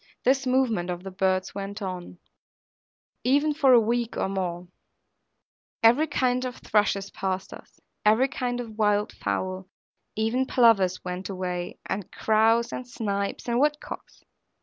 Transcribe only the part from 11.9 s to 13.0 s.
crows, and